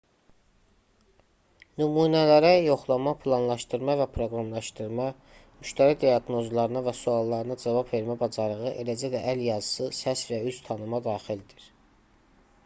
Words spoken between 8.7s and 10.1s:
eləcə də əl yazısı